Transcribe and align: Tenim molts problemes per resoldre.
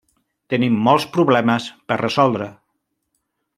Tenim 0.53 0.79
molts 0.87 1.05
problemes 1.17 1.69
per 1.91 2.01
resoldre. 2.05 2.51